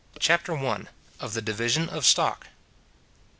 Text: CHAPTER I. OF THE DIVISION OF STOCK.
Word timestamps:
CHAPTER 0.17 0.57
I. 0.57 0.85
OF 1.19 1.33
THE 1.35 1.43
DIVISION 1.43 1.87
OF 1.89 2.07
STOCK. 2.07 2.47